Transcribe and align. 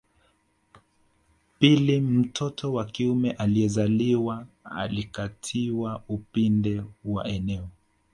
Pili 1.59 2.01
mtoto 2.01 2.73
wa 2.73 2.85
kiume 2.85 3.31
aliyezaliwa 3.31 4.45
alikatiwa 4.63 6.03
upinde 6.09 6.83
wa 7.05 7.27
eneo 7.27 7.69